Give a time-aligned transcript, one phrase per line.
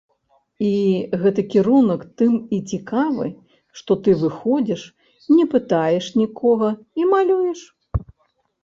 [1.23, 3.27] Гэты кірунак тым і цікавы,
[3.83, 4.81] што ты выходзіш,
[5.37, 6.69] не пытаеш нікога,
[7.03, 7.61] і малюеш.